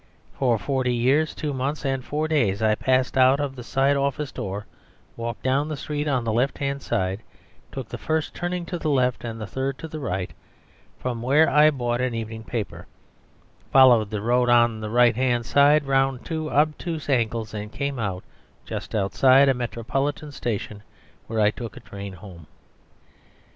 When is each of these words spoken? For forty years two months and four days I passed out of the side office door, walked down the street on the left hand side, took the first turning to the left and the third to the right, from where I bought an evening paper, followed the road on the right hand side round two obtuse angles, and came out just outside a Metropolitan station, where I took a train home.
For 0.33 0.57
forty 0.57 0.95
years 0.95 1.35
two 1.35 1.53
months 1.53 1.85
and 1.85 2.03
four 2.03 2.27
days 2.27 2.59
I 2.63 2.73
passed 2.73 3.19
out 3.19 3.39
of 3.39 3.55
the 3.55 3.63
side 3.63 3.95
office 3.95 4.31
door, 4.31 4.65
walked 5.15 5.43
down 5.43 5.67
the 5.67 5.77
street 5.77 6.07
on 6.07 6.23
the 6.23 6.33
left 6.33 6.57
hand 6.57 6.81
side, 6.81 7.21
took 7.71 7.87
the 7.89 7.99
first 7.99 8.33
turning 8.33 8.65
to 8.65 8.79
the 8.79 8.89
left 8.89 9.23
and 9.23 9.39
the 9.39 9.45
third 9.45 9.77
to 9.77 9.87
the 9.87 9.99
right, 9.99 10.31
from 10.97 11.21
where 11.21 11.47
I 11.47 11.69
bought 11.69 12.01
an 12.01 12.15
evening 12.15 12.43
paper, 12.45 12.87
followed 13.71 14.09
the 14.09 14.21
road 14.21 14.49
on 14.49 14.79
the 14.79 14.89
right 14.89 15.15
hand 15.15 15.45
side 15.45 15.85
round 15.85 16.25
two 16.25 16.49
obtuse 16.49 17.07
angles, 17.07 17.53
and 17.53 17.71
came 17.71 17.99
out 17.99 18.23
just 18.65 18.95
outside 18.95 19.49
a 19.49 19.53
Metropolitan 19.53 20.31
station, 20.31 20.81
where 21.27 21.39
I 21.39 21.51
took 21.51 21.77
a 21.77 21.79
train 21.79 22.13
home. 22.13 22.47